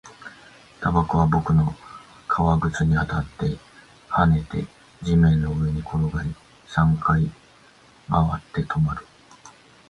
[0.79, 1.75] タバコは僕の
[2.27, 3.55] 革靴に当たって、
[4.09, 4.65] 跳ねて、
[5.03, 6.33] 地面の上に転がり、
[6.65, 7.27] 三回
[8.09, 9.05] 回って、止まる